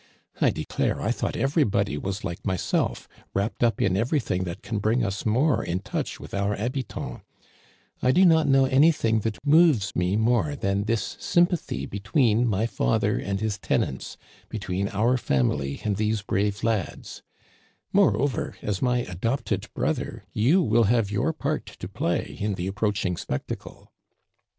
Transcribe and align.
I 0.41 0.49
declare, 0.49 0.99
I 0.99 1.11
thought 1.11 1.35
everybody 1.35 1.95
was 1.95 2.23
like 2.23 2.43
myself, 2.43 3.07
wrapped 3.35 3.61
up 3.63 3.79
in 3.79 3.95
everything 3.95 4.45
that 4.45 4.63
can 4.63 4.79
bring 4.79 5.05
us 5.05 5.27
more 5.27 5.63
in 5.63 5.77
touch 5.77 6.19
with 6.19 6.33
our 6.33 6.55
habitants, 6.55 7.23
I 8.01 8.11
do 8.11 8.25
not 8.25 8.47
know 8.47 8.65
anything 8.65 9.19
that 9.19 9.37
moves 9.45 9.95
me 9.95 10.15
more 10.15 10.55
than 10.55 10.85
this 10.85 11.17
sympathy 11.19 11.85
between 11.85 12.47
my 12.47 12.65
father 12.65 13.19
and 13.19 13.39
his 13.39 13.59
tenants, 13.59 14.17
between 14.49 14.87
our 14.87 15.17
family 15.17 15.79
and 15.83 15.97
these 15.97 16.23
brave 16.23 16.63
lads; 16.63 17.21
more 17.93 18.17
over, 18.17 18.57
as 18.63 18.81
my 18.81 19.01
adopted 19.03 19.69
brother, 19.75 20.23
you 20.33 20.63
will 20.63 20.85
have 20.85 21.11
your 21.11 21.31
part 21.31 21.67
to 21.77 21.87
play 21.87 22.37
in 22.39 22.55
the 22.55 22.65
approaching 22.65 23.17
spectacle." 23.17 23.91